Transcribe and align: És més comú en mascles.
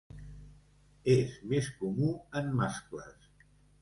És 1.15 1.35
més 1.51 1.69
comú 1.81 2.09
en 2.41 2.51
mascles. 2.63 3.33